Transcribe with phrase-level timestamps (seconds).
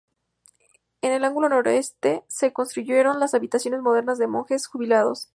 [1.03, 5.29] En el ángulo nordeste se construyeron las habitaciones modernas de monjes jubilados.